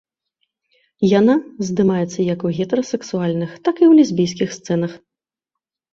Яна 1.19 1.35
здымаецца 1.67 2.19
як 2.33 2.39
у 2.49 2.53
гетэрасексуальных, 2.61 3.49
так 3.69 3.75
і 3.85 3.87
ў 3.89 4.03
лесбійскіх 4.03 4.49
сцэнах. 4.61 4.91